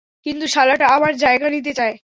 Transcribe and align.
কিন্তু 0.25 0.45
শালাটা 0.47 0.85
আমার 0.95 1.13
জায়গা 1.17 1.47
নিতে 1.49 1.71
চায়। 1.73 1.95